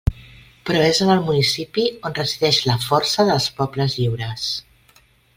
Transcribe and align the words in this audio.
Però 0.67 0.79
és 0.91 1.01
en 1.07 1.09
el 1.15 1.19
municipi 1.25 1.83
on 2.09 2.15
resideix 2.19 2.61
la 2.69 2.77
força 2.85 3.25
dels 3.27 3.49
pobles 3.59 3.99
lliures. 3.99 4.47